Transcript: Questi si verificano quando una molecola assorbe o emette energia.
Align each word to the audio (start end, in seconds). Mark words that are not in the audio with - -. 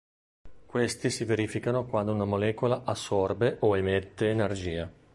Questi 0.65 1.11
si 1.11 1.25
verificano 1.25 1.85
quando 1.85 2.11
una 2.11 2.25
molecola 2.25 2.81
assorbe 2.85 3.57
o 3.59 3.77
emette 3.77 4.31
energia. 4.31 4.91